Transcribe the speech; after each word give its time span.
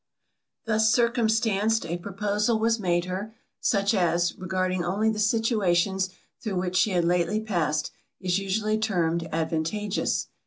Thus 0.65 0.89
circumstanced, 0.91 1.85
a 1.85 1.95
proposal 1.97 2.57
was 2.57 2.79
made 2.79 3.05
her, 3.05 3.35
such 3.59 3.93
as, 3.93 4.35
regarding 4.35 4.83
only 4.83 5.11
the 5.11 5.19
situations 5.19 6.09
through 6.41 6.55
which 6.55 6.75
she 6.75 6.89
had 6.89 7.05
lately 7.05 7.39
passed, 7.39 7.91
is 8.19 8.39
usually 8.39 8.79
termed 8.79 9.27
advantageous. 9.31 10.27